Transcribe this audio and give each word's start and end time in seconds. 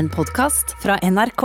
En 0.00 0.06
podkast 0.08 0.70
fra 0.80 0.94
NRK. 1.04 1.42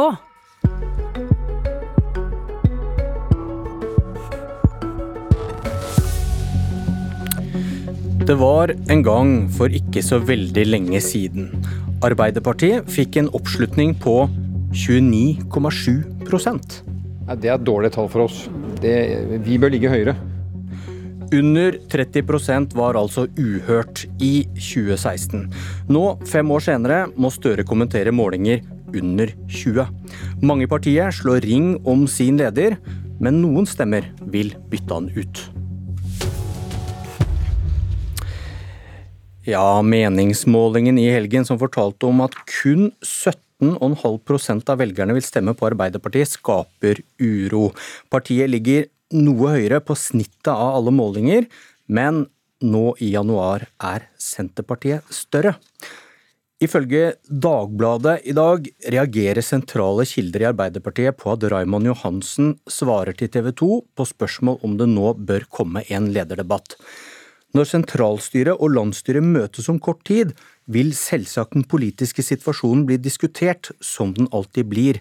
Det 8.23 8.37
var 8.39 8.71
en 8.71 9.03
gang 9.03 9.33
for 9.57 9.75
ikke 9.75 9.99
så 10.05 10.21
veldig 10.23 10.63
lenge 10.69 11.01
siden. 11.03 11.49
Arbeiderpartiet 12.05 12.87
fikk 12.95 13.19
en 13.19 13.27
oppslutning 13.35 13.91
på 13.99 14.21
29,7 14.71 16.05
ja, 17.27 17.35
Det 17.35 17.51
er 17.51 17.57
et 17.57 17.67
dårlig 17.67 17.91
tall 17.97 18.07
for 18.07 18.29
oss. 18.29 18.45
Det, 18.79 18.95
vi 19.43 19.59
bør 19.59 19.75
ligge 19.75 19.91
høyere. 19.91 20.15
Under 21.33 21.79
30% 21.89 22.75
var 22.77 22.97
altså 22.99 23.25
uhørt 23.39 24.03
i 24.21 24.45
2016. 24.59 25.47
Nå, 25.89 26.03
fem 26.29 26.51
år 26.53 26.61
senere, 26.67 26.99
må 27.17 27.31
Støre 27.33 27.65
kommentere 27.65 28.13
målinger 28.13 28.61
under 28.93 29.33
20. 29.49 29.87
Mange 30.45 30.69
partier 30.69 31.09
slår 31.15 31.41
ring 31.47 31.73
om 31.87 32.05
sin 32.07 32.37
leder, 32.37 32.77
men 33.19 33.41
noen 33.41 33.65
stemmer 33.65 34.05
vil 34.31 34.53
bytte 34.69 34.93
han 34.93 35.09
ut. 35.17 35.43
Ja, 39.45 39.81
meningsmålingen 39.85 40.97
i 40.97 41.09
helgen 41.13 41.45
som 41.45 41.59
fortalte 41.61 42.07
om 42.09 42.23
at 42.25 42.33
kun 42.49 42.91
17,5% 43.01 44.71
av 44.73 44.81
velgerne 44.81 45.13
vil 45.17 45.25
stemme 45.25 45.53
på 45.57 45.69
Arbeiderpartiet, 45.69 46.37
skaper 46.37 47.01
uro. 47.21 47.71
Partiet 48.13 48.49
ligger 48.49 48.87
noe 49.13 49.51
høyere 49.57 49.81
på 49.85 49.97
snittet 49.99 50.53
av 50.53 50.79
alle 50.79 50.93
målinger, 50.95 51.45
men 51.85 52.25
nå 52.65 52.95
i 53.03 53.11
januar 53.13 53.67
er 53.83 54.07
Senterpartiet 54.17 55.05
større. 55.13 55.55
Ifølge 56.63 57.17
Dagbladet 57.27 58.21
i 58.31 58.33
dag 58.35 58.67
reagerer 58.93 59.43
sentrale 59.43 60.05
kilder 60.07 60.45
i 60.45 60.47
Arbeiderpartiet 60.53 61.17
på 61.19 61.33
at 61.33 61.43
Raymond 61.51 61.89
Johansen 61.89 62.53
svarer 62.71 63.17
til 63.17 63.29
TV 63.33 63.51
2 63.51 63.69
på 63.91 64.05
spørsmål 64.07 64.61
om 64.63 64.77
det 64.79 64.87
nå 64.87 65.11
bør 65.19 65.45
komme 65.51 65.83
en 65.91 66.07
lederdebatt. 66.15 66.77
Når 67.55 67.69
sentralstyret 67.69 68.55
og 68.55 68.71
landsstyret 68.75 69.23
møtes 69.23 69.67
om 69.71 69.81
kort 69.83 70.01
tid, 70.07 70.31
vil 70.65 70.95
selvsagt 70.97 71.53
den 71.55 71.67
politiske 71.67 72.23
situasjonen 72.25 72.85
bli 72.87 72.97
diskutert, 73.03 73.69
som 73.79 74.15
den 74.15 74.31
alltid 74.31 74.71
blir, 74.71 74.99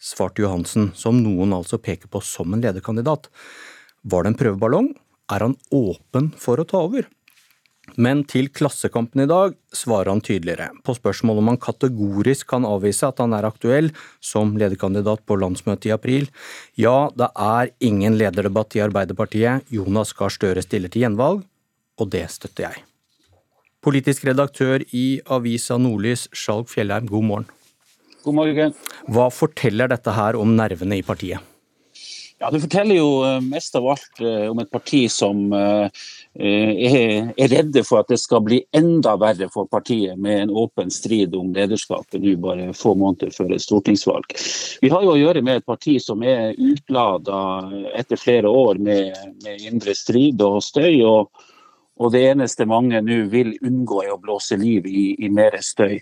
svarte 0.00 0.44
Johansen, 0.44 0.90
som 0.94 1.18
noen 1.22 1.54
altså 1.56 1.78
peker 1.78 2.10
på 2.12 2.22
som 2.24 2.54
en 2.54 2.62
lederkandidat. 2.64 3.28
Var 4.02 4.24
det 4.24 4.32
en 4.32 4.40
prøveballong? 4.40 4.92
Er 5.32 5.42
han 5.42 5.56
åpen 5.74 6.30
for 6.38 6.62
å 6.62 6.66
ta 6.68 6.84
over? 6.86 7.08
Men 7.94 8.24
til 8.26 8.48
Klassekampen 8.50 9.22
i 9.22 9.28
dag 9.30 9.54
svarer 9.74 10.10
han 10.10 10.20
tydeligere. 10.24 10.72
På 10.82 10.96
spørsmål 10.96 11.38
om 11.40 11.52
han 11.52 11.60
kategorisk 11.62 12.48
kan 12.50 12.66
avvise 12.66 13.06
at 13.06 13.22
han 13.22 13.34
er 13.36 13.46
aktuell 13.46 13.92
som 14.18 14.56
lederkandidat 14.58 15.22
på 15.26 15.38
landsmøtet 15.38 15.90
i 15.90 15.94
april. 15.94 16.26
Ja, 16.74 17.12
det 17.14 17.30
er 17.30 17.70
ingen 17.78 18.18
lederdebatt 18.18 18.74
i 18.76 18.82
Arbeiderpartiet. 18.84 19.70
Jonas 19.70 20.12
Gahr 20.18 20.34
Støre 20.34 20.64
stiller 20.66 20.92
til 20.92 21.06
gjenvalg, 21.06 21.46
og 21.96 22.10
det 22.12 22.26
støtter 22.34 22.68
jeg. 22.68 22.84
Politisk 23.86 24.26
redaktør 24.26 24.82
i 24.90 25.20
avisa 25.30 25.78
Nordlys, 25.78 26.26
Skjalg 26.34 26.66
Fjellheim, 26.72 27.06
god 27.06 27.30
morgen. 27.30 27.52
God 28.26 28.34
morgen. 28.34 28.72
Hva 29.06 29.28
forteller 29.30 29.92
dette 29.92 30.10
her 30.10 30.34
om 30.34 30.56
nervene 30.58 30.98
i 30.98 31.04
partiet? 31.06 31.52
Ja, 32.36 32.50
Det 32.50 32.58
forteller 32.60 32.98
jo 32.98 33.22
eh, 33.24 33.38
mest 33.40 33.76
av 33.78 33.86
alt 33.88 34.18
eh, 34.20 34.48
om 34.50 34.58
et 34.60 34.70
parti 34.70 35.06
som 35.08 35.46
eh, 35.56 36.02
er, 36.36 37.30
redde 37.48 37.80
for 37.86 38.02
at 38.02 38.10
det 38.12 38.18
skal 38.20 38.42
bli 38.44 38.58
enda 38.76 39.14
verre 39.16 39.48
for 39.54 39.70
partiet 39.72 40.18
med 40.20 40.42
en 40.42 40.52
åpen 40.52 40.92
strid 40.92 41.38
om 41.38 41.54
lederskapet 41.56 42.20
nå 42.20 42.34
bare 42.42 42.74
få 42.76 42.92
måneder 42.98 43.32
før 43.32 43.54
et 43.56 43.64
stortingsvalg. 43.64 44.36
Vi 44.82 44.92
har 44.92 45.06
jo 45.06 45.14
å 45.14 45.20
gjøre 45.22 45.40
med 45.46 45.62
et 45.62 45.70
parti 45.70 45.96
som 46.02 46.26
er 46.26 46.52
utlada 46.58 47.40
etter 47.96 48.20
flere 48.20 48.52
år 48.52 48.82
med, 48.84 49.16
med 49.46 49.64
indre 49.70 49.96
strid 49.96 50.42
og 50.44 50.60
støy. 50.66 51.04
og 51.06 51.30
og 51.96 52.12
det 52.12 52.26
eneste 52.28 52.66
mange 52.68 52.98
nå 53.00 53.22
vil 53.32 53.54
unngå, 53.64 54.02
er 54.04 54.12
å 54.12 54.20
blåse 54.20 54.56
liv 54.60 54.84
i, 54.84 55.14
i 55.16 55.30
mer 55.32 55.56
støy. 55.64 55.96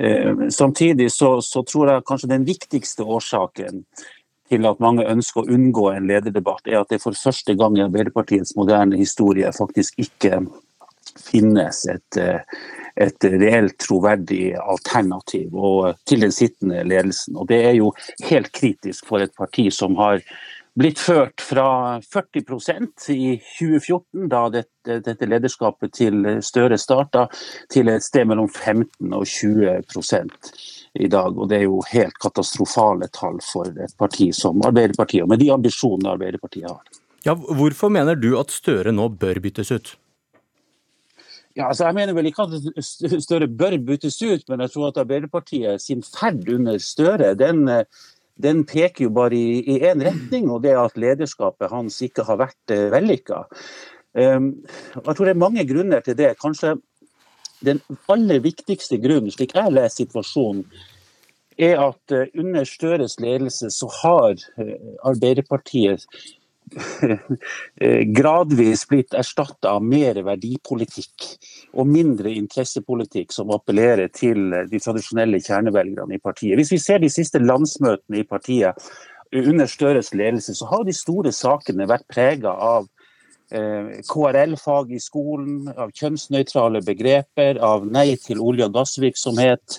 Eh, 0.00 0.48
samtidig 0.48 1.12
så, 1.12 1.42
så, 1.42 1.62
tror 1.62 1.90
jeg 1.90 2.06
kanskje 2.08 2.32
den 2.32 2.46
viktigste 2.48 3.04
årsaken 3.04 3.84
til 4.50 4.66
at 4.66 4.80
mange 4.80 5.04
ønsker 5.04 5.42
å 5.42 5.52
unngå 5.52 5.90
en 5.92 6.08
lederdebatt, 6.08 6.64
er 6.66 6.80
at 6.80 6.90
det 6.90 7.02
for 7.02 7.16
første 7.18 7.54
gang 7.58 7.76
i 7.76 7.84
Arbeiderpartiets 7.84 8.56
moderne 8.56 8.96
historie 8.98 9.50
faktisk 9.52 10.00
ikke 10.00 10.40
finnes 11.20 11.82
et, 11.92 12.16
eh, 12.16 12.40
et 12.96 13.28
reelt 13.28 13.76
troverdig 13.82 14.54
alternativ 14.62 15.52
og, 15.52 15.92
til 16.08 16.24
den 16.24 16.32
sittende 16.32 16.80
ledelsen. 16.88 17.36
Og 17.36 17.50
Det 17.52 17.60
er 17.66 17.76
jo 17.76 17.92
helt 18.30 18.50
kritisk 18.56 19.06
for 19.10 19.20
et 19.20 19.36
parti 19.36 19.68
som 19.74 20.00
har 20.00 20.24
blitt 20.78 20.98
ført 20.98 21.40
fra 21.40 21.98
40% 22.00 23.10
i 23.10 23.36
2014, 23.58 24.28
da 24.30 24.42
dette, 24.52 24.98
dette, 25.04 25.28
lederskapet 25.28 25.92
til 25.96 26.28
Støre 26.44 26.78
starta, 26.78 27.26
til 27.72 27.90
et 27.92 28.04
sted 28.04 28.28
mellom 28.30 28.48
15 28.48 29.12
og 29.16 29.26
20 29.26 29.70
i 30.94 31.08
dag. 31.08 31.36
Og 31.36 31.48
Det 31.48 31.58
er 31.58 31.66
jo 31.66 31.80
helt 31.92 32.18
katastrofale 32.22 33.10
tall 33.12 33.40
for 33.44 33.70
et 33.70 33.96
parti 33.98 34.30
som 34.32 34.62
Arbeiderpartiet, 34.66 35.22
og 35.22 35.28
med 35.28 35.42
de 35.42 35.50
ambisjonene 35.52 36.14
Arbeiderpartiet 36.14 36.70
har. 36.70 36.82
Ja, 37.26 37.34
hvorfor 37.34 37.90
mener 37.92 38.14
du 38.16 38.38
at 38.40 38.50
Støre 38.50 38.92
nå 38.92 39.08
bør 39.20 39.42
byttes 39.42 39.70
ut? 39.70 39.96
Ja, 41.56 41.66
altså 41.66 41.88
jeg 41.88 41.96
mener 41.98 42.14
vel 42.14 42.30
ikke 42.30 42.46
at 42.46 42.84
Støre 43.24 43.48
bør 43.48 43.76
byttes 43.84 44.22
ut, 44.22 44.46
men 44.48 44.62
jeg 44.64 44.72
tror 44.72 44.88
at 44.88 45.02
Arbeiderpartiet 45.02 45.82
sin 45.82 46.02
ferd 46.06 46.48
under 46.48 46.78
Støre 46.78 47.34
den 47.34 47.66
den 48.42 48.64
peker 48.68 49.06
jo 49.06 49.12
bare 49.14 49.36
i 49.36 49.78
én 49.78 50.02
retning, 50.04 50.50
og 50.50 50.62
det 50.64 50.74
er 50.74 50.82
at 50.82 50.98
lederskapet 51.00 51.70
hans 51.72 52.00
ikke 52.06 52.26
har 52.28 52.40
vært 52.40 52.74
uh, 52.74 52.86
vellykka. 52.94 53.44
Um, 54.12 54.52
jeg 54.96 55.14
tror 55.14 55.26
det 55.26 55.34
er 55.34 55.44
mange 55.44 55.66
grunner 55.68 56.02
til 56.04 56.16
det. 56.18 56.32
Kanskje 56.42 56.76
den 57.66 57.82
aller 58.10 58.40
viktigste 58.42 58.98
grunnen, 59.02 59.30
slik 59.30 59.54
jeg 59.54 59.74
leser 59.76 60.04
situasjonen, 60.06 60.64
er 61.60 61.76
at 61.84 62.16
uh, 62.16 62.26
under 62.40 62.66
Støres 62.66 63.18
ledelse 63.22 63.70
så 63.74 63.90
har 64.00 64.34
uh, 64.34 64.74
Arbeiderpartiet 65.12 66.06
gradvis 68.18 68.86
blitt 68.90 69.14
erstatta 69.18 69.74
av 69.76 69.84
mer 69.84 70.20
verdipolitikk 70.26 71.26
og 71.74 71.88
mindre 71.90 72.32
interessepolitikk 72.36 73.34
som 73.34 73.52
appellerer 73.54 74.10
til 74.14 74.50
de 74.70 74.82
tradisjonelle 74.82 75.42
kjernevelgerne 75.42 76.16
i 76.16 76.22
partiet. 76.22 76.56
Hvis 76.60 76.74
vi 76.74 76.82
ser 76.82 77.02
de 77.02 77.10
siste 77.12 77.42
landsmøtene 77.42 78.22
i 78.22 78.28
partiet 78.28 78.90
under 79.32 79.66
Støres 79.70 80.14
ledelse, 80.14 80.54
så 80.54 80.66
har 80.70 80.86
de 80.86 80.96
store 80.96 81.32
sakene 81.34 81.86
vært 81.90 82.08
prega 82.10 82.50
av 82.50 82.88
eh, 83.54 84.00
KRL-fag 84.10 84.90
i 84.94 84.98
skolen, 85.02 85.68
av 85.70 85.92
kjønnsnøytrale 85.94 86.82
begreper, 86.86 87.60
av 87.62 87.86
nei 87.86 88.14
til 88.18 88.42
olje- 88.42 88.66
og 88.66 88.74
gassvirksomhet, 88.78 89.78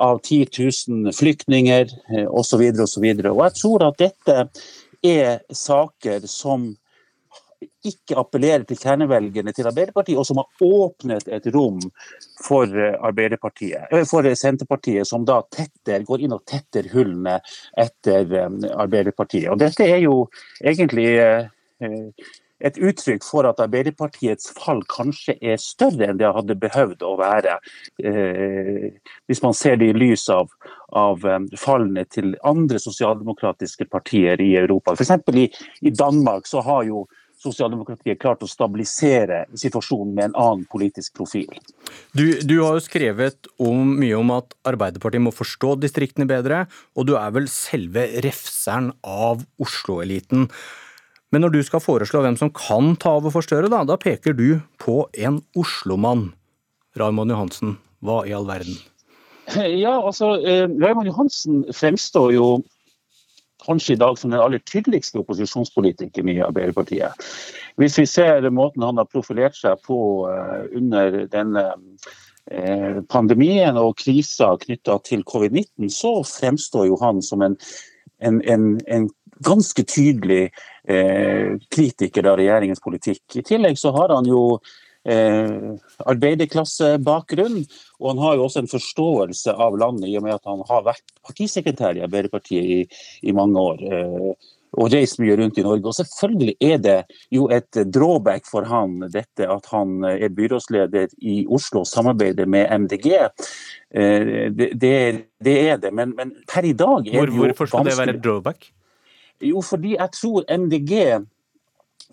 av 0.00 0.20
10 0.24 0.48
000 0.88 1.12
flyktninger 1.16 1.92
osv. 2.28 2.64
osv. 2.84 3.06
Jeg 3.06 3.54
tror 3.60 3.86
at 3.90 4.00
dette 4.00 4.48
er 5.02 5.40
saker 5.52 6.26
som 6.30 6.72
ikke 7.86 8.16
appellerer 8.20 8.64
til 8.68 8.78
kjernevelgerne 8.80 9.52
til 9.56 9.68
Arbeiderpartiet, 9.70 10.18
og 10.18 10.26
som 10.28 10.40
har 10.40 10.64
åpnet 10.66 11.28
et 11.32 11.46
rom 11.54 11.78
for, 12.44 12.70
Arbeiderpartiet, 13.08 13.88
eh, 13.90 14.04
for 14.08 14.26
Senterpartiet, 14.34 15.06
som 15.08 15.24
da 15.24 15.40
tetter, 15.52 16.04
går 16.06 16.26
inn 16.26 16.36
og 16.36 16.44
tetter 16.48 16.88
hullene 16.92 17.38
etter 17.78 18.34
eh, 18.42 18.58
Arbeiderpartiet. 18.76 19.48
Og 19.52 19.60
Dette 19.62 19.86
er 19.86 20.02
jo 20.04 20.26
egentlig 20.62 21.08
eh, 21.22 22.10
et 22.64 22.78
uttrykk 22.80 23.24
for 23.26 23.48
at 23.48 23.60
Arbeiderpartiets 23.60 24.48
fall 24.56 24.80
kanskje 24.92 25.36
er 25.44 25.60
større 25.60 26.08
enn 26.08 26.20
det 26.20 26.32
hadde 26.38 26.56
behøvd 26.60 27.04
å 27.04 27.12
være, 27.20 27.58
hvis 29.28 29.42
man 29.44 29.56
ser 29.56 29.76
det 29.80 29.90
i 29.92 29.98
lys 29.98 30.28
av, 30.32 30.48
av 30.96 31.26
fallene 31.60 32.06
til 32.08 32.32
andre 32.46 32.80
sosialdemokratiske 32.82 33.88
partier 33.92 34.40
i 34.40 34.54
Europa. 34.56 34.96
F.eks. 34.96 35.14
I, 35.36 35.46
i 35.84 35.92
Danmark 35.92 36.48
så 36.48 36.64
har 36.64 36.86
jo 36.88 37.04
sosialdemokratiet 37.42 38.18
klart 38.20 38.44
å 38.44 38.48
stabilisere 38.48 39.44
situasjonen 39.58 40.14
med 40.16 40.30
en 40.30 40.38
annen 40.40 40.64
politisk 40.72 41.18
profil. 41.18 41.50
Du, 42.16 42.24
du, 42.40 42.56
har 42.62 42.78
jo 42.78 42.84
skrevet 42.84 43.50
om, 43.60 43.92
mye 44.00 44.16
om 44.16 44.32
at 44.38 44.56
Arbeiderpartiet 44.68 45.24
må 45.26 45.34
forstå 45.36 45.76
distriktene 45.84 46.28
bedre, 46.30 46.64
og 46.96 47.10
du 47.10 47.16
er 47.20 47.36
vel 47.36 47.50
selve 47.52 48.08
refseren 48.24 48.92
av 49.04 49.44
Oslo-eliten. 49.62 50.48
Men 51.34 51.42
når 51.42 51.56
du 51.56 51.62
skal 51.66 51.82
foreslå 51.82 52.22
hvem 52.22 52.36
som 52.38 52.52
kan 52.54 52.94
ta 53.02 53.16
over 53.18 53.34
for 53.34 53.44
Støre, 53.44 53.70
da, 53.72 53.82
da 53.88 53.98
peker 54.00 54.36
du 54.36 54.60
på 54.82 55.04
en 55.18 55.40
Oslo-mann. 55.58 56.30
Raymond 56.96 57.34
Johansen, 57.34 57.76
hva 58.04 58.22
i 58.24 58.32
all 58.36 58.46
verden? 58.48 58.78
Ja, 59.84 59.98
altså, 60.00 60.36
eh, 60.40 60.64
Raymond 60.80 61.10
Johansen 61.10 61.64
fremstår 61.74 62.32
jo 62.34 62.46
kanskje 63.66 63.94
i 63.94 64.00
dag 64.00 64.18
som 64.18 64.30
den 64.30 64.40
aller 64.40 64.62
tydeligste 64.68 65.20
opposisjonspolitikeren 65.22 66.30
i 66.30 66.40
Arbeiderpartiet. 66.44 67.26
Hvis 67.80 67.98
vi 67.98 68.06
ser 68.06 68.46
måten 68.50 68.84
han 68.84 69.00
har 69.00 69.08
profilert 69.10 69.56
seg 69.58 69.80
på 69.86 69.98
uh, 70.30 70.64
under 70.76 71.24
denne 71.32 71.64
eh, 72.50 73.02
pandemien 73.12 73.76
og 73.80 73.96
krisa 74.00 74.54
knytta 74.62 74.98
til 75.08 75.24
covid-19, 75.28 75.90
så 75.92 76.20
fremstår 76.26 76.88
jo 76.90 77.00
han 77.02 77.22
som 77.24 77.44
en, 77.44 77.58
en, 78.24 78.40
en, 78.48 78.68
en 78.86 79.10
ganske 79.44 79.84
tydelig 79.84 80.50
eh, 80.88 81.56
kritiker 81.72 82.26
av 82.30 82.40
regjeringens 82.40 82.82
politikk. 82.84 83.24
I 83.36 83.44
tillegg 83.46 83.78
så 83.80 83.92
har 83.96 84.14
han 84.14 84.28
jo 84.28 84.42
eh, 85.06 85.76
arbeiderklassebakgrunn, 86.12 87.62
og 88.00 88.10
han 88.12 88.24
har 88.24 88.36
jo 88.36 88.48
også 88.48 88.64
en 88.64 88.72
forståelse 88.72 89.56
av 89.66 89.78
landet 89.80 90.10
i 90.10 90.18
og 90.18 90.26
med 90.26 90.36
at 90.36 90.50
han 90.50 90.64
har 90.68 90.84
vært 90.88 91.16
partisekretær 91.26 91.98
i 91.98 92.04
Arbeiderpartiet 92.06 92.76
i, 92.76 92.82
i 93.28 93.36
mange 93.36 93.66
år. 93.70 93.82
Eh, 93.86 94.52
og 94.76 94.92
reist 94.92 95.20
mye 95.22 95.36
rundt 95.38 95.58
i 95.58 95.64
Norge. 95.64 95.88
Og 95.88 95.96
selvfølgelig 95.96 96.56
er 96.60 96.80
det 96.82 96.96
jo 97.32 97.46
et 97.54 97.78
drawback 97.92 98.48
for 98.48 98.66
han 98.68 98.98
dette 99.12 99.48
at 99.48 99.68
han 99.72 100.04
er 100.08 100.32
byrådsleder 100.36 101.14
i 101.22 101.38
Oslo 101.48 101.84
og 101.84 101.90
samarbeider 101.90 102.48
med 102.50 102.68
MDG. 102.84 103.12
Eh, 103.16 104.50
det, 104.52 104.72
det, 104.74 104.96
det 105.44 105.56
er 105.70 105.80
det, 105.82 105.94
men, 105.94 106.12
men, 106.18 106.34
per 106.50 106.66
i 106.66 106.74
dag 106.76 107.06
er 107.06 107.30
det 107.30 107.36
jo 107.36 107.46
vanskelig 107.46 107.54
Hvorfor 107.54 107.72
skal 107.72 107.88
det 107.88 108.00
være 108.00 108.16
et 108.18 108.24
drawback? 108.24 108.68
Jo, 109.44 109.62
fordi 109.64 109.96
jeg 109.96 110.12
tror 110.16 110.46
MDG 110.48 111.26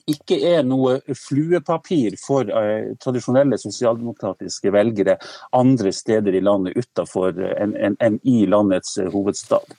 ikke 0.09 0.35
er 0.43 0.65
noe 0.67 0.97
fluepapir 1.15 2.17
for 2.19 2.49
uh, 2.51 2.91
tradisjonelle 2.99 3.55
sosialdemokratiske 3.59 4.71
velgere 4.73 5.15
andre 5.55 5.93
steder 5.95 6.35
i 6.35 6.41
landet 6.43 6.75
utenfor 6.75 7.37
enn 7.53 7.75
en, 7.77 7.95
en 8.03 8.17
i 8.27 8.43
landets 8.49 8.97
uh, 8.99 9.07
hovedstad. 9.13 9.75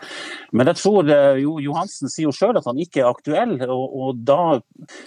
Men 0.56 0.70
jeg 0.70 0.80
tror 0.80 1.10
jo, 1.40 1.58
Johansen 1.60 2.12
sier 2.12 2.28
jo 2.28 2.34
sjøl 2.34 2.56
at 2.56 2.68
han 2.68 2.80
ikke 2.80 3.02
er 3.02 3.10
aktuell, 3.10 3.56
og, 3.66 3.84
og, 3.92 4.20
da 4.24 4.60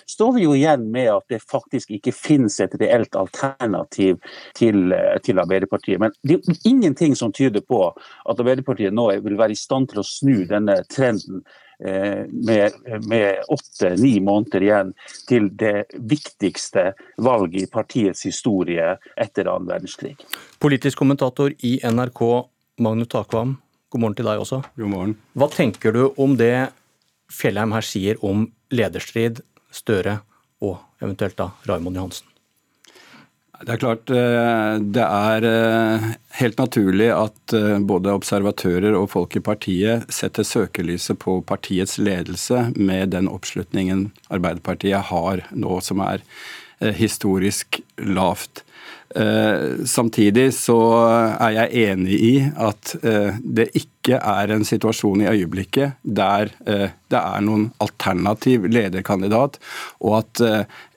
står 0.10 0.34
vi 0.36 0.46
jo 0.46 0.54
igjen 0.58 0.86
med 0.94 1.10
at 1.16 1.34
det 1.34 1.42
faktisk 1.42 1.96
ikke 1.98 2.14
finnes 2.14 2.60
et 2.62 2.76
reelt 2.78 3.16
alternativ 3.18 4.20
til, 4.58 4.92
til 5.26 5.42
Arbeiderpartiet. 5.42 6.02
Men 6.04 6.14
det 6.28 6.42
er 6.42 6.68
ingenting 6.68 7.16
som 7.18 7.34
tyder 7.34 7.64
på 7.66 7.88
at 7.90 8.36
Arbeiderpartiet 8.38 8.94
nå 8.94 9.10
vil 9.26 9.40
være 9.40 9.56
i 9.56 9.62
stand 9.62 9.90
til 9.94 10.04
å 10.04 10.06
snu 10.06 10.44
denne 10.50 10.82
trenden 10.92 11.42
Eh, 11.42 11.64
med 11.80 13.44
åtte-ni 13.54 14.16
måneder 14.26 14.64
igjen 14.66 14.94
til 15.30 15.50
det 15.60 15.86
viktigste 15.94 16.92
valget 17.22 17.68
i 17.68 17.72
partiets 17.72 18.24
historie 18.26 18.96
etter 19.18 19.50
annen 19.52 19.70
verdenskrig. 19.70 20.16
Politisk 20.60 20.98
kommentator 20.98 21.54
i 21.62 21.78
NRK, 21.86 22.24
Magnus 22.82 23.12
Takvam, 23.14 23.58
god 23.94 24.04
morgen 24.04 24.18
til 24.18 24.30
deg 24.30 24.42
også. 24.42 24.64
God 24.78 24.94
morgen. 24.94 25.18
Hva 25.38 25.50
tenker 25.54 25.94
du 25.94 26.08
om 26.18 26.34
det 26.40 26.70
Fjellheim 27.34 27.76
her 27.76 27.86
sier 27.86 28.24
om 28.26 28.48
lederstrid, 28.74 29.44
Støre 29.68 30.22
og 30.64 30.80
eventuelt 31.04 31.38
da 31.38 31.52
Raymond 31.68 32.00
Johansen? 32.00 32.37
Det 33.58 33.74
er 33.74 33.80
klart 33.82 34.12
eh, 34.14 34.76
det 34.94 35.04
er 35.04 35.46
eh, 35.50 36.04
helt 36.38 36.60
naturlig 36.62 37.08
at 37.10 37.56
eh, 37.58 37.80
både 37.90 38.14
observatører 38.14 38.94
og 38.94 39.10
folk 39.16 39.40
i 39.40 39.42
partiet 39.42 40.06
setter 40.14 40.46
søkelyset 40.46 41.18
på 41.24 41.40
partiets 41.48 41.98
ledelse 41.98 42.68
med 42.78 43.16
den 43.16 43.30
oppslutningen 43.32 44.12
Arbeiderpartiet 44.30 45.10
har 45.10 45.42
nå, 45.58 45.80
som 45.82 46.06
er 46.06 46.22
historisk 46.78 47.80
lavt. 47.98 48.62
Samtidig 49.90 50.52
så 50.54 50.76
er 51.40 51.56
jeg 51.56 51.88
enig 51.88 52.18
i 52.22 52.34
at 52.62 52.92
det 53.42 53.66
ikke 53.80 54.20
er 54.20 54.54
en 54.54 54.66
situasjon 54.68 55.24
i 55.24 55.30
øyeblikket 55.32 55.96
der 56.04 56.52
det 56.62 57.18
er 57.18 57.42
noen 57.48 57.72
alternativ 57.82 58.68
lederkandidat, 58.70 59.58
og 60.06 60.20
at 60.20 60.44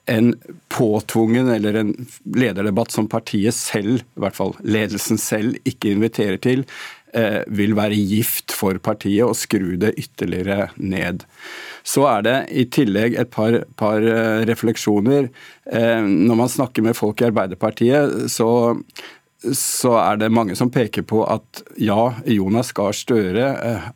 en 0.09 0.33
påtvungen 0.69 1.49
eller 1.49 1.73
en 1.73 1.91
lederdebatt 2.35 2.91
som 2.91 3.09
partiet 3.09 3.55
selv, 3.55 4.01
i 4.01 4.23
hvert 4.23 4.37
fall 4.37 4.55
ledelsen 4.63 5.19
selv, 5.21 5.59
ikke 5.67 5.93
inviterer 5.93 6.39
til, 6.41 6.65
eh, 7.13 7.41
vil 7.47 7.75
være 7.77 7.99
gift 7.99 8.55
for 8.55 8.79
partiet 8.81 9.27
og 9.27 9.37
skru 9.37 9.75
det 9.79 9.93
ytterligere 9.99 10.71
ned. 10.77 11.25
Så 11.83 12.05
er 12.09 12.25
det 12.25 12.37
i 12.49 12.65
tillegg 12.65 13.17
et 13.19 13.31
par, 13.33 13.63
par 13.77 14.01
eh, 14.01 14.43
refleksjoner. 14.49 15.29
Eh, 15.71 16.01
når 16.01 16.35
man 16.35 16.49
snakker 16.49 16.85
med 16.85 16.97
folk 16.97 17.21
i 17.21 17.29
Arbeiderpartiet, 17.29 18.31
så 18.31 18.51
så 19.57 19.95
er 19.97 20.19
det 20.21 20.29
mange 20.33 20.55
som 20.57 20.69
peker 20.73 21.05
på 21.07 21.23
at 21.25 21.63
ja, 21.81 22.13
Jonas 22.29 22.69
Gahr 22.77 22.93
Støre 22.93 23.47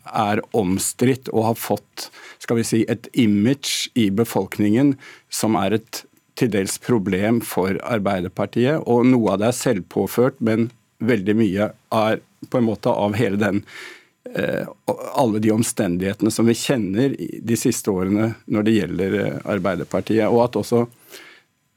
er 0.05 0.41
omstridt 0.57 1.29
og 1.33 1.51
har 1.51 1.59
fått 1.59 2.09
skal 2.41 2.59
vi 2.59 2.65
si, 2.67 2.81
et 2.89 3.07
image 3.13 3.91
i 3.97 4.09
befolkningen 4.13 4.95
som 5.33 5.57
er 5.59 5.79
et 5.79 6.03
til 6.35 6.51
dels 6.51 6.77
problem 6.83 7.39
for 7.45 7.77
Arbeiderpartiet. 7.87 8.83
Og 8.91 9.05
noe 9.07 9.33
av 9.33 9.41
det 9.41 9.49
er 9.49 9.59
selvpåført, 9.59 10.41
men 10.43 10.69
veldig 10.99 11.35
mye 11.37 11.69
er 11.95 12.19
på 12.49 12.59
en 12.59 12.67
måte 12.67 12.91
av 12.91 13.15
hele 13.17 13.39
den 13.39 13.61
eh, 14.35 14.67
alle 15.15 15.39
de 15.43 15.53
omstendighetene 15.55 16.33
som 16.33 16.47
vi 16.49 16.57
kjenner 16.59 17.15
de 17.15 17.57
siste 17.59 17.91
årene 17.91 18.33
når 18.51 18.67
det 18.67 18.75
gjelder 18.75 19.17
eh, 19.21 19.39
Arbeiderpartiet. 19.55 20.27
Og 20.27 20.43
at 20.45 20.59
også 20.59 20.85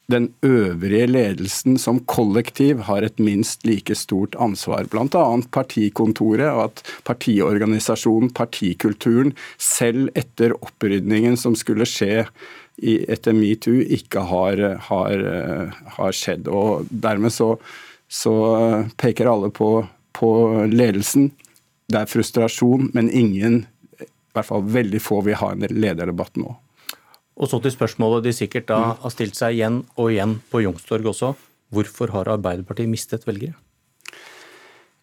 den 0.08 0.30
øvrige 0.42 1.06
ledelsen 1.06 1.76
som 1.78 2.00
kollektiv 2.08 2.80
har 2.88 3.04
et 3.04 3.18
minst 3.20 3.66
like 3.68 3.94
stort 3.94 4.36
ansvar. 4.40 4.88
Bl.a. 4.88 5.24
partikontoret 5.52 6.48
og 6.48 6.62
at 6.62 6.80
partiorganisasjonen, 7.04 8.32
partikulturen, 8.32 9.34
selv 9.60 10.08
etter 10.16 10.54
opprydningen 10.56 11.36
som 11.36 11.56
skulle 11.58 11.86
skje 11.88 12.24
etter 12.80 13.36
metoo, 13.36 13.82
ikke 13.82 14.22
har, 14.30 14.62
har, 14.88 15.24
har, 15.98 16.16
skjedd. 16.16 16.48
Og 16.48 16.88
Dermed 16.88 17.34
så, 17.34 17.50
så 18.08 18.34
peker 18.96 19.28
alle 19.28 19.50
på, 19.52 19.82
på 20.16 20.30
ledelsen. 20.72 21.28
Det 21.88 22.00
er 22.00 22.08
frustrasjon, 22.08 22.88
men 22.94 23.10
ingen, 23.10 23.60
i 24.00 24.08
hvert 24.32 24.48
fall 24.48 24.64
veldig 24.72 25.02
få, 25.04 25.20
vil 25.26 25.36
ha 25.42 25.52
en 25.52 25.68
lederdebatt 25.68 26.40
nå. 26.40 26.54
Og 27.38 27.50
så 27.50 27.60
til 27.62 27.74
spørsmålet 27.74 28.26
de 28.26 28.34
sikkert 28.34 28.66
da 28.70 28.80
har 28.98 29.14
stilt 29.14 29.38
seg 29.38 29.54
igjen 29.54 29.82
og 29.96 30.10
igjen 30.10 30.38
på 30.50 30.64
Youngstorg 30.64 31.06
også. 31.12 31.32
Hvorfor 31.70 32.10
har 32.14 32.30
Arbeiderpartiet 32.34 32.90
mistet 32.90 33.26
velgere? 33.28 33.54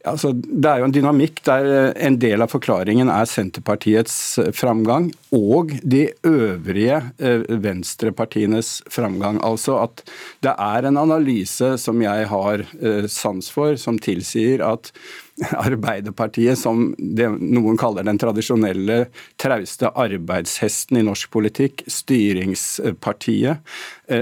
Altså, 0.05 0.31
det 0.35 0.69
er 0.69 0.81
jo 0.81 0.85
en 0.87 0.93
dynamikk 0.93 1.39
der 1.47 1.67
eh, 1.69 1.95
en 2.05 2.17
del 2.21 2.43
av 2.45 2.51
forklaringen 2.53 3.09
er 3.09 3.25
Senterpartiets 3.29 4.37
eh, 4.41 4.51
framgang 4.53 5.09
og 5.33 5.73
de 5.81 6.03
øvrige 6.27 6.99
eh, 7.17 7.45
venstrepartienes 7.63 8.83
framgang. 8.91 9.39
Altså 9.45 9.79
at 9.81 10.03
det 10.45 10.53
er 10.53 10.85
en 10.85 11.01
analyse 11.01 11.71
som 11.81 12.01
jeg 12.03 12.29
har 12.29 12.65
sans 13.11 13.49
for, 13.51 13.75
som 13.81 13.97
tilsier 14.01 14.61
at 14.65 14.91
Arbeiderpartiet, 15.67 16.59
som 16.59 16.93
det 16.97 17.27
noen 17.41 17.77
kaller 17.79 18.05
den 18.07 18.21
tradisjonelle 18.21 19.07
trauste 19.41 19.89
arbeidshesten 19.89 21.01
i 21.01 21.05
norsk 21.07 21.33
politikk, 21.33 21.83
styringspartiet, 21.91 23.75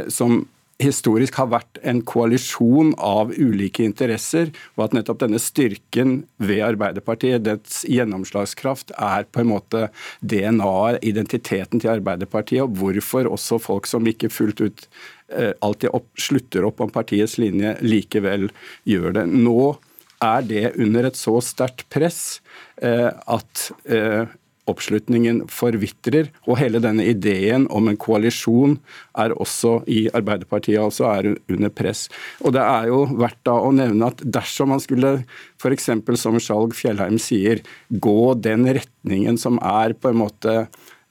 som 0.09 0.45
historisk 0.81 1.37
har 1.37 1.49
vært 1.51 1.79
en 1.85 2.01
koalisjon 2.05 2.93
av 3.01 3.33
ulike 3.35 3.85
interesser, 3.85 4.51
og 4.75 4.87
at 4.87 4.97
nettopp 4.97 5.21
denne 5.21 5.41
styrken 5.41 6.15
ved 6.41 6.63
Arbeiderpartiet, 6.65 7.45
dets 7.45 7.83
gjennomslagskraft, 7.89 8.95
er 8.97 9.27
på 9.29 9.43
en 9.43 9.51
måte 9.53 9.87
DNA-et, 10.21 11.01
identiteten 11.05 11.81
til 11.83 11.93
Arbeiderpartiet, 11.93 12.65
og 12.65 12.77
hvorfor 12.79 13.29
også 13.31 13.61
folk 13.61 13.89
som 13.89 14.07
ikke 14.09 14.31
fullt 14.33 14.63
ut 14.63 14.85
eh, 15.29 15.53
alltid 15.61 15.93
opp, 15.93 16.09
slutter 16.19 16.67
opp 16.67 16.83
om 16.83 16.93
partiets 16.93 17.37
linje, 17.41 17.77
likevel 17.85 18.49
gjør 18.89 19.19
det. 19.19 19.27
Nå 19.29 19.75
er 20.23 20.45
det 20.47 20.67
under 20.79 21.09
et 21.09 21.19
så 21.19 21.37
sterkt 21.43 21.85
press 21.93 22.39
eh, 22.81 23.09
at 23.11 23.67
eh, 23.85 24.23
oppslutningen 24.69 25.43
forvitrer. 25.51 26.29
Og 26.47 26.57
hele 26.61 26.81
denne 26.83 27.05
ideen 27.09 27.67
om 27.73 27.89
en 27.89 27.99
koalisjon 27.99 28.77
er 29.19 29.35
også 29.35 29.81
i 29.91 30.05
Arbeiderpartiet 30.15 30.81
altså 30.81 31.09
er 31.11 31.31
under 31.33 31.73
press. 31.73 32.07
Og 32.43 32.55
det 32.55 32.63
er 32.63 32.89
jo 32.91 33.03
verdt 33.11 33.41
da 33.47 33.57
å 33.59 33.73
nevne 33.75 34.11
at 34.11 34.23
dersom 34.23 34.73
man 34.73 34.83
skulle 34.83 35.15
f.eks. 35.61 35.89
som 36.19 36.39
Skjalg 36.39 36.75
Fjellheim 36.77 37.19
sier, 37.21 37.63
gå 37.89 38.33
den 38.39 38.67
retningen 38.67 39.39
som 39.39 39.59
er 39.63 39.95
på 39.95 40.11
en 40.11 40.21
måte 40.23 40.57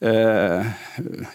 eh, 0.02 0.66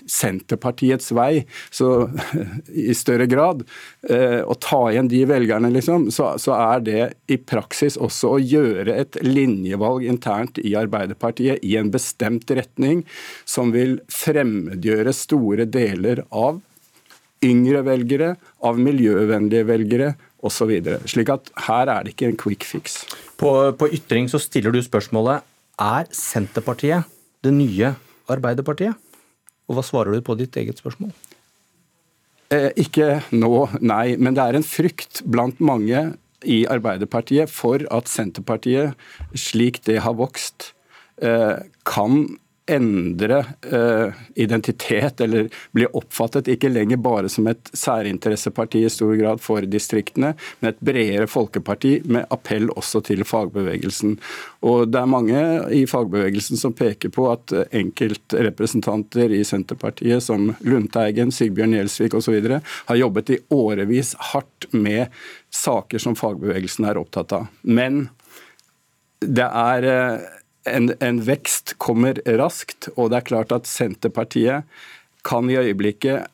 Senterpartiets 0.07 1.11
vei 1.15 1.45
så, 1.69 2.09
i 2.91 2.95
større 2.97 3.27
grad, 3.29 3.63
eh, 4.09 4.41
å 4.43 4.57
ta 4.61 4.81
igjen 4.91 5.09
de 5.11 5.23
velgerne, 5.29 5.71
liksom, 5.73 6.09
så, 6.13 6.33
så, 6.41 6.55
er 6.57 6.85
det 6.85 7.01
i 7.31 7.39
praksis 7.39 7.97
også 7.97 8.35
å 8.35 8.41
gjøre 8.41 8.95
et 8.95 9.19
linjevalg 9.25 10.07
internt 10.07 10.59
i 10.61 10.75
Arbeiderpartiet 10.79 11.63
i 11.65 11.77
en 11.79 11.91
bestemt 11.93 12.49
retning, 12.51 13.03
som 13.45 13.73
vil 13.75 13.99
fremmedgjøre 14.11 15.15
store 15.15 15.67
deler 15.69 16.25
av 16.29 16.61
yngre 17.45 17.83
velgere, 17.85 18.31
av 18.65 18.79
miljøvennlige 18.81 19.67
velgere 19.69 20.15
osv. 20.45 20.71
Slik 21.09 21.29
at 21.33 21.51
her 21.67 21.91
er 21.91 22.05
det 22.05 22.15
ikke 22.15 22.31
en 22.31 22.39
quick 22.39 22.65
fix. 22.65 23.03
På, 23.37 23.71
på 23.77 23.91
ytring 23.93 24.29
så 24.31 24.41
stiller 24.41 24.73
du 24.73 24.81
spørsmålet 24.81 25.45
er 25.77 26.09
Senterpartiet 26.09 27.05
det 27.45 27.53
nye 27.53 27.93
Arbeiderpartiet? 28.31 28.95
Og 29.67 29.77
hva 29.77 29.83
svarer 29.83 30.15
du 30.15 30.23
på 30.23 30.35
ditt 30.39 30.55
eget 30.59 30.79
spørsmål? 30.79 31.11
Eh, 32.53 32.71
ikke 32.79 33.19
nå, 33.35 33.67
nei. 33.83 34.15
Men 34.15 34.37
det 34.37 34.45
er 34.45 34.57
en 34.59 34.65
frykt 34.65 35.23
blant 35.27 35.59
mange 35.59 36.05
i 36.47 36.61
Arbeiderpartiet 36.69 37.51
for 37.51 37.83
at 37.91 38.11
Senterpartiet, 38.11 38.95
slik 39.35 39.81
det 39.87 39.99
har 40.05 40.15
vokst, 40.15 40.71
eh, 41.19 41.59
kan 41.83 42.37
endre 42.67 43.39
eh, 43.71 44.13
identitet, 44.35 45.21
eller 45.21 45.47
bli 45.71 45.87
oppfattet 45.97 46.49
ikke 46.51 46.71
lenger 46.71 46.99
bare 47.01 47.29
som 47.31 47.47
et 47.47 47.71
særinteresseparti 47.73 48.83
i 48.85 48.91
stor 48.91 49.15
grad 49.19 49.41
for 49.43 49.65
distriktene, 49.67 50.33
men 50.59 50.71
et 50.71 50.83
bredere 50.83 51.27
folkeparti 51.31 51.93
med 52.11 52.27
appell 52.33 52.69
også 52.75 53.01
til 53.07 53.23
fagbevegelsen. 53.27 54.17
Og 54.67 54.87
Det 54.91 55.01
er 55.01 55.11
mange 55.11 55.41
i 55.75 55.85
fagbevegelsen 55.89 56.59
som 56.59 56.75
peker 56.75 57.13
på 57.13 57.29
at 57.31 57.53
enkeltrepresentanter 57.71 59.33
i 59.35 59.43
Senterpartiet, 59.47 60.23
som 60.23 60.51
Lundteigen, 60.61 61.31
Sigbjørn 61.31 61.77
Gjelsvik 61.77 62.17
osv., 62.17 62.39
har 62.87 62.99
jobbet 62.99 63.33
i 63.35 63.41
årevis 63.53 64.13
hardt 64.33 64.67
med 64.71 65.07
saker 65.53 66.01
som 66.01 66.15
fagbevegelsen 66.17 66.87
er 66.87 66.99
opptatt 66.99 67.35
av. 67.35 67.47
Men 67.63 68.07
det 69.21 69.47
er 69.47 69.87
uh, 69.87 70.25
en, 70.69 70.91
en 71.03 71.23
vekst 71.27 71.75
kommer 71.81 72.21
raskt, 72.39 72.89
og 72.95 73.11
det 73.11 73.21
er 73.21 73.29
klart 73.31 73.55
at 73.55 73.69
Senterpartiet 73.69 74.67
kan 75.27 75.49
i 75.51 75.57
øyeblikket 75.59 76.27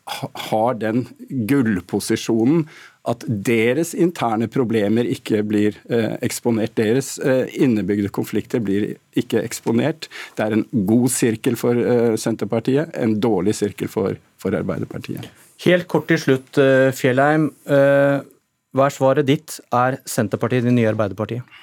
ha 0.50 0.66
den 0.78 1.08
gullposisjonen 1.50 2.68
at 3.10 3.24
deres 3.28 3.92
interne 4.00 4.48
problemer 4.52 5.08
ikke 5.12 5.42
blir 5.48 5.76
eh, 5.92 6.14
eksponert. 6.24 6.76
Deres 6.80 7.18
eh, 7.20 7.50
innebygde 7.60 8.12
konflikter 8.16 8.64
blir 8.64 8.94
ikke 9.20 9.42
eksponert. 9.44 10.08
Det 10.38 10.46
er 10.46 10.56
en 10.56 10.66
god 10.88 11.10
sirkel 11.12 11.58
for 11.60 11.80
eh, 11.80 12.14
Senterpartiet, 12.20 12.94
en 12.96 13.18
dårlig 13.24 13.58
sirkel 13.60 13.92
for, 13.92 14.16
for, 14.40 14.56
Arbeiderpartiet. 14.56 15.28
Helt 15.66 15.90
kort 15.92 16.08
til 16.12 16.22
slutt, 16.22 16.62
eh, 16.62 16.94
Fjellheim. 16.96 17.50
Eh, 17.68 18.24
hva 18.74 18.88
er 18.88 18.96
svaret 18.96 19.28
ditt? 19.28 19.60
Er 19.76 20.00
Senterpartiet 20.08 20.64
det 20.70 20.76
nye 20.78 20.94
Arbeiderpartiet? 20.94 21.60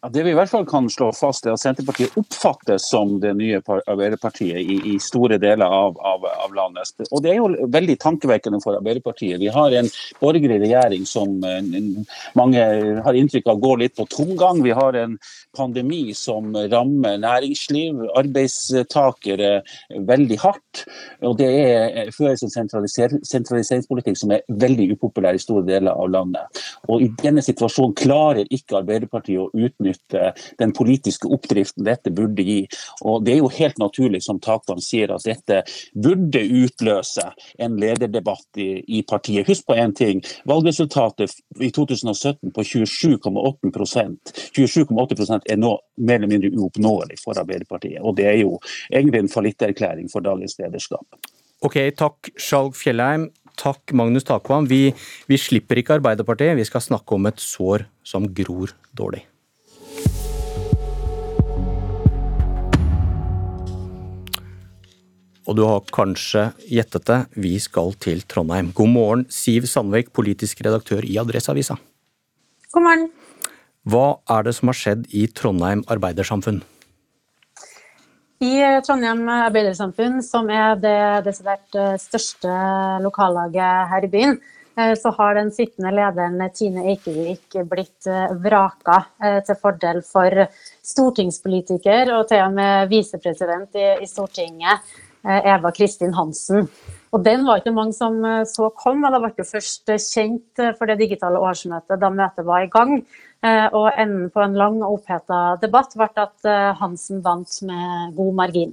Ja, 0.00 0.08
det 0.14 0.22
vi 0.22 0.30
i 0.30 0.34
hvert 0.38 0.50
fall 0.52 0.62
kan 0.62 0.86
slå 0.94 1.08
fast, 1.10 1.42
er 1.42 1.56
at 1.56 1.58
Senterpartiet 1.58 2.14
oppfattes 2.20 2.84
som 2.86 3.16
det 3.18 3.32
nye 3.34 3.58
Arbeiderpartiet 3.58 4.60
i, 4.62 4.76
i 4.92 4.98
store 5.02 5.40
deler 5.42 5.66
av, 5.66 5.96
av, 5.98 6.22
av, 6.44 6.52
landet. 6.54 6.92
Og 7.08 7.24
Det 7.24 7.32
er 7.32 7.40
jo 7.40 7.66
veldig 7.74 7.96
tankevekkende 7.98 8.60
for 8.62 8.78
Arbeiderpartiet. 8.78 9.40
Vi 9.42 9.50
har 9.50 9.74
en 9.74 9.90
borgerlig 10.20 10.60
regjering 10.62 11.02
som 11.02 11.42
eh, 11.42 11.66
mange 12.38 12.62
har 13.02 13.18
inntrykk 13.18 13.50
av 13.50 13.58
går 13.64 13.80
litt 13.82 13.96
på 13.98 14.06
tomgang. 14.12 14.60
Vi 14.62 14.76
har 14.78 15.00
en 15.00 15.16
pandemi 15.58 16.14
som 16.14 16.54
rammer 16.54 17.18
næringsliv, 17.24 18.06
arbeidstakere 18.22 19.50
veldig 20.12 20.38
hardt. 20.44 20.84
Og 21.26 21.34
Det 21.42 21.50
er, 21.50 22.14
føres 22.14 22.46
en 22.46 22.54
sentraliser, 22.54 23.18
sentraliseringspolitikk 23.26 24.22
som 24.22 24.36
er 24.38 24.46
veldig 24.62 24.92
upopulær 24.94 25.34
i 25.34 25.42
store 25.42 25.66
deler 25.66 25.90
av 25.90 26.14
landet. 26.14 26.62
Og 26.86 27.02
I 27.02 27.10
denne 27.18 27.42
situasjonen 27.42 27.98
klarer 27.98 28.46
ikke 28.46 28.78
Arbeiderpartiet 28.84 29.42
å 29.42 29.50
utnytte 29.50 29.87
utnytte 29.88 30.32
den 30.58 30.72
politiske 30.72 31.28
oppdriften 31.28 31.84
dette 31.84 32.10
burde 32.10 32.42
gi. 32.42 32.66
Og 33.02 33.24
Det 33.24 33.32
er 33.34 33.38
jo 33.38 33.48
helt 33.48 33.78
naturlig, 33.78 34.22
som 34.22 34.40
Takvam 34.40 34.80
sier, 34.80 35.12
at 35.14 35.24
dette 35.24 35.62
burde 35.94 36.40
utløse 36.40 37.24
en 37.58 37.76
lederdebatt 37.76 38.58
i, 38.58 38.84
i 38.86 39.02
partiet. 39.02 39.46
Husk 39.48 39.66
på 39.66 39.76
én 39.76 39.94
ting. 39.94 40.22
Valgresultatet 40.48 41.32
i 41.60 41.70
2017 41.70 42.52
på 42.52 42.62
27,8% 42.62 44.34
27,8 44.56 45.40
er 45.48 45.58
nå 45.58 45.74
mer 45.98 46.18
eller 46.20 46.30
mindre 46.30 46.52
uoppnåelig 46.54 47.18
for 47.22 47.38
Arbeiderpartiet. 47.38 48.00
Og 48.02 48.16
det 48.16 48.26
er 48.26 48.38
jo 48.42 48.58
egentlig 48.92 49.24
en 49.24 49.32
fallitterklæring 49.32 50.08
for 50.12 50.24
dagens 50.24 50.58
lederskap. 50.58 51.06
Ok, 51.66 51.80
takk 51.98 52.30
Skjalg 52.38 52.76
Fjellheim. 52.78 53.28
Takk 53.58 53.90
Magnus 53.98 54.26
Takvam. 54.26 54.68
Vi, 54.70 54.92
vi 55.26 55.38
slipper 55.40 55.80
ikke 55.80 55.96
Arbeiderpartiet, 55.98 56.54
vi 56.58 56.66
skal 56.68 56.84
snakke 56.84 57.16
om 57.16 57.26
et 57.26 57.42
sår 57.42 57.88
som 58.06 58.28
gror 58.34 58.76
dårlig. 58.94 59.24
Og 65.48 65.56
du 65.56 65.62
har 65.64 65.84
kanskje 65.94 66.50
gjettet 66.68 67.06
det, 67.08 67.18
vi 67.40 67.54
skal 67.62 67.94
til 68.04 68.20
Trondheim. 68.28 68.68
God 68.76 68.90
morgen, 68.92 69.22
Siv 69.32 69.64
Sandvik, 69.64 70.10
politisk 70.12 70.60
redaktør 70.66 71.06
i 71.08 71.16
Adresseavisa. 71.20 71.78
God 72.74 72.84
morgen. 72.84 73.06
Hva 73.88 74.18
er 74.28 74.44
det 74.44 74.52
som 74.58 74.68
har 74.68 74.76
skjedd 74.76 75.06
i 75.16 75.24
Trondheim 75.32 75.86
arbeidersamfunn? 75.88 76.60
I 78.44 78.52
Trondheim 78.84 79.24
arbeidersamfunn, 79.38 80.20
som 80.22 80.52
er 80.52 80.76
det 80.84 81.00
desidert 81.24 81.80
eh, 81.80 81.96
største 81.96 82.52
lokallaget 83.00 83.88
her 83.94 84.04
i 84.04 84.12
byen, 84.12 84.38
eh, 84.76 84.92
så 85.00 85.14
har 85.16 85.40
den 85.40 85.48
sittende 85.56 85.94
lederen 85.96 86.44
Tine 86.52 86.84
Eikevik 86.92 87.56
blitt 87.72 88.06
eh, 88.06 88.36
vraka 88.44 89.00
til 89.48 89.58
fordel 89.64 90.04
for 90.04 90.44
stortingspolitiker 90.92 92.12
og 92.20 92.28
til 92.28 92.44
og 92.44 92.56
med 92.60 92.92
visepresident 92.92 93.80
i 93.80 94.06
Stortinget 94.06 94.84
Eh, 94.84 95.07
Eva 95.24 95.72
Kristin 95.74 96.14
Hansen. 96.16 96.68
Og 97.12 97.24
Den 97.24 97.46
var 97.46 97.60
ikke 97.60 97.74
mange 97.74 97.96
som 97.96 98.18
eh, 98.24 98.44
så 98.48 98.68
kom, 98.76 99.04
og 99.04 99.14
det 99.14 99.22
ble 99.24 99.46
først 99.48 99.92
eh, 99.92 100.02
kjent 100.02 100.62
for 100.78 100.90
det 100.90 100.98
digitale 101.00 101.40
årsmøtet 101.40 102.00
da 102.00 102.12
møtet 102.12 102.46
var 102.48 102.66
i 102.66 102.70
gang. 102.72 103.00
Og 103.38 103.92
enden 103.94 104.32
på 104.34 104.40
en 104.42 104.56
lang 104.58 104.80
og 104.82 104.96
oppheta 104.96 105.60
debatt 105.62 105.92
ble 105.94 106.08
at 106.18 106.48
Hansen 106.80 107.20
vant 107.22 107.52
med 107.62 108.16
god 108.16 108.32
margin. 108.34 108.72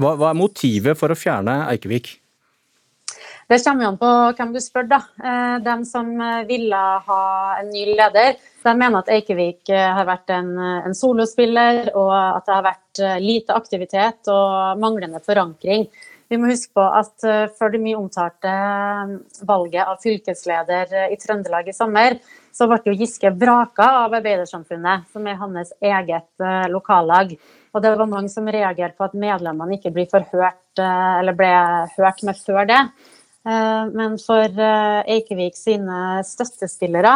Hva, 0.00 0.14
hva 0.16 0.30
er 0.30 0.38
motivet 0.38 0.96
for 0.96 1.12
å 1.12 1.18
fjerne 1.18 1.58
Eikevik? 1.68 2.14
Det 3.48 3.62
kommer 3.64 3.86
jo 3.86 3.90
an 3.94 4.00
på 4.00 4.08
hvem 4.36 4.50
du 4.52 4.60
spør. 4.60 4.88
da. 4.90 4.98
De 5.64 5.76
som 5.88 6.10
ville 6.48 6.80
ha 7.06 7.22
en 7.56 7.70
ny 7.72 7.86
leder, 7.96 8.36
de 8.64 8.74
mener 8.76 8.98
at 9.00 9.08
Eikevik 9.14 9.72
har 9.72 10.04
vært 10.04 10.34
en, 10.36 10.50
en 10.84 10.96
solospiller, 10.96 11.88
og 11.96 12.12
at 12.12 12.44
det 12.44 12.54
har 12.58 12.66
vært 12.66 12.88
Eh, 12.98 13.18
lite 13.20 13.54
aktivitet 13.54 14.28
og 14.32 14.78
manglende 14.80 15.20
forankring. 15.24 15.86
Vi 16.28 16.36
må 16.36 16.50
huske 16.50 16.74
på 16.76 16.84
at 16.84 17.24
eh, 17.24 17.46
før 17.58 17.72
det 17.72 17.80
mye 17.82 17.98
omtalte 17.98 18.50
eh, 18.50 19.12
valget 19.48 19.84
av 19.84 20.00
fylkesleder 20.02 20.94
i 21.12 21.18
Trøndelag 21.20 21.70
i 21.70 21.76
sommer, 21.76 22.18
så 22.52 22.66
ble 22.68 22.80
jo 22.88 22.96
Giske 22.98 23.30
vraka 23.38 23.86
av 24.02 24.16
Arbeidersamfunnet, 24.18 25.06
som 25.12 25.26
er 25.30 25.38
hans 25.38 25.70
eget 25.78 26.46
lokallag. 26.72 27.36
Og 27.70 27.84
det 27.84 27.92
var 27.94 28.10
mange 28.10 28.32
som 28.32 28.48
reagerte 28.50 28.98
på 28.98 29.06
at 29.06 29.14
medlemmene 29.14 29.76
ikke 29.76 29.92
ble 29.94 30.08
forhørt, 30.10 30.58
ble 30.74 31.52
hørt 31.94 32.24
med 32.26 32.40
før 32.42 32.66
det. 32.66 32.80
Men 33.48 34.18
for 34.20 34.60
Eikevik 35.08 35.54
sine 35.56 36.18
støttespillere 36.26 37.14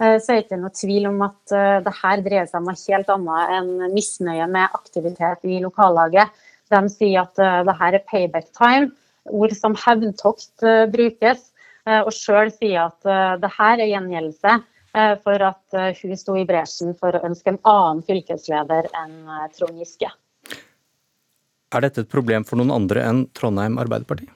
Eh, 0.00 0.16
så 0.16 0.32
er 0.32 0.40
det 0.40 0.46
ikke 0.46 0.60
noe 0.62 0.72
tvil 0.72 1.08
om 1.10 1.20
at 1.26 1.54
eh, 1.54 1.78
det 1.84 1.92
her 1.98 2.22
dreier 2.24 2.48
seg 2.48 2.62
om 2.62 2.70
noe 2.70 2.80
helt 2.86 3.12
annet 3.12 3.54
enn 3.58 3.92
misnøye 3.92 4.46
med 4.48 4.78
aktivitet 4.78 5.44
i 5.44 5.60
lokallaget. 5.64 6.32
De 6.72 6.80
sier 6.92 7.26
at 7.26 7.42
eh, 7.42 7.60
det 7.68 7.76
her 7.82 7.98
er 7.98 8.06
payback 8.08 8.48
time, 8.56 8.90
ord 9.28 9.52
som 9.56 9.76
hevntokt 9.76 10.64
brukes. 10.94 11.48
Og 11.90 12.10
sjøl 12.12 12.50
sier 12.52 12.90
at 12.90 13.40
det 13.40 13.48
her 13.56 13.80
er 13.80 13.88
gjengjeldelse 13.88 14.52
for 15.24 15.42
at 15.42 15.76
hun 15.96 16.12
sto 16.20 16.36
i 16.38 16.44
bresjen 16.46 16.92
for 17.00 17.16
å 17.16 17.22
ønske 17.26 17.54
en 17.54 17.58
annen 17.66 18.02
fylkesleder 18.06 18.86
enn 19.00 19.14
Trond 19.56 19.80
Giske. 19.80 20.10
Er 21.74 21.86
dette 21.86 22.04
et 22.04 22.12
problem 22.12 22.46
for 22.46 22.60
noen 22.60 22.74
andre 22.76 23.06
enn 23.08 23.24
Trondheim 23.34 23.80
Arbeiderparti? 23.80 24.28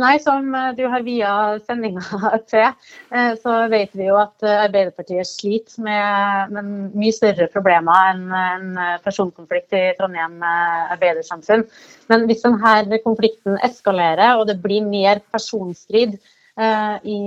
Nei, 0.00 0.16
som 0.22 0.54
eh, 0.54 0.72
du 0.78 0.84
har 0.88 1.04
via 1.04 1.32
sendinga 1.66 2.00
til, 2.50 2.72
eh, 3.12 3.32
så 3.42 3.56
vet 3.72 3.92
vi 3.98 4.08
jo 4.08 4.16
at 4.20 4.46
eh, 4.46 4.62
Arbeiderpartiet 4.64 5.28
sliter 5.28 5.84
med, 5.84 6.54
med 6.54 6.96
mye 6.96 7.14
større 7.14 7.50
problemer 7.52 8.12
enn 8.14 8.26
en 8.40 8.82
personkonflikt 9.04 9.76
i 9.76 9.84
Trondheim 9.98 10.40
arbeidersamfunn. 10.44 11.66
Men 12.12 12.28
hvis 12.30 12.44
denne 12.46 13.00
konflikten 13.04 13.58
eskalerer 13.66 14.40
og 14.40 14.46
det 14.48 14.60
blir 14.62 14.86
mer 14.86 15.24
personstrid 15.32 16.16
i 16.60 17.18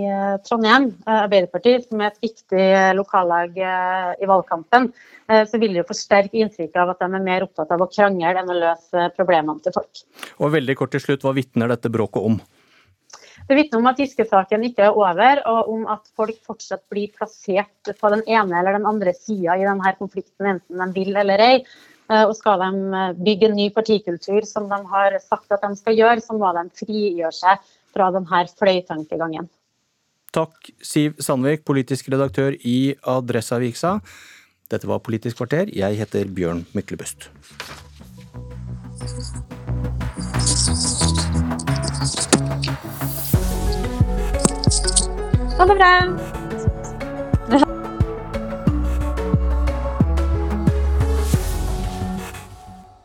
Trondheim 0.46 0.89
Arbeiderparti, 1.10 1.72
som 1.88 2.01
er 2.03 2.12
et 2.12 2.25
viktig 2.25 2.65
lokallag 2.94 3.56
i 3.58 4.27
valgkampen, 4.30 4.89
så 5.50 5.58
vil 5.62 5.74
det 5.74 5.80
jo 5.80 5.88
forsterke 5.88 6.38
inntrykket 6.44 6.77
av 6.77 6.92
at 6.92 7.01
de 7.01 7.08
er 7.08 7.24
mer 7.24 7.46
opptatt 7.48 7.72
av 7.74 7.82
å 7.82 7.89
krangle 7.89 8.34
enn 8.44 8.51
å 8.51 8.60
løse 8.60 9.08
problemene 9.15 9.63
til 9.63 9.74
folk. 9.74 10.03
Og 10.38 10.53
veldig 10.53 10.75
kort 10.77 10.94
til 10.94 11.01
slutt, 11.01 11.25
Hva 11.25 11.34
vitner 11.34 11.72
dette 11.72 11.89
bråket 11.89 12.30
om? 12.30 12.38
Det 13.47 13.57
vitner 13.57 13.81
om 13.81 13.89
at 13.91 14.00
Giske-saken 14.00 14.63
ikke 14.69 14.85
er 14.88 14.97
over, 14.97 15.41
og 15.51 15.71
om 15.73 15.88
at 15.91 16.05
folk 16.15 16.38
fortsatt 16.47 16.83
blir 16.91 17.12
plassert 17.15 17.91
på 18.00 18.12
den 18.13 18.23
ene 18.27 18.59
eller 18.59 18.77
den 18.77 18.88
andre 18.88 19.13
sida 19.17 19.57
i 19.59 19.65
denne 19.67 19.95
konflikten, 20.00 20.55
enten 20.55 20.83
de 20.83 20.88
vil 20.95 21.19
eller 21.19 21.43
ei. 21.43 21.57
Eh, 22.12 22.23
og 22.27 22.35
skal 22.38 22.62
de 22.62 23.00
eh, 23.00 23.15
bygge 23.19 23.50
en 23.50 23.57
ny 23.57 23.69
partikultur, 23.75 24.43
som 24.47 24.67
de 24.71 24.79
har 24.91 25.17
sagt 25.23 25.51
at 25.55 25.63
de 25.63 25.75
skal 25.79 26.00
gjøre, 26.00 26.23
så 26.23 26.35
må 26.38 26.51
de 26.55 26.65
frigjøre 26.79 27.35
seg 27.35 27.73
fra 27.93 28.09
denne 28.15 28.45
fløytankegangen. 28.59 29.50
Takk, 30.33 30.71
Siv 30.81 31.19
Sandvik, 31.21 31.62
politisk 31.67 32.09
redaktør 32.09 32.55
i 32.57 32.95
Adresseavisa. 33.05 34.00
Dette 34.71 34.89
var 34.89 35.03
Politisk 35.05 35.38
kvarter. 35.38 35.69
Jeg 35.69 36.00
heter 36.00 36.31
Bjørn 36.33 36.63
Myklebust. 36.73 37.29
Ha 45.63 45.67
det 45.67 45.75
bra. 45.75 46.42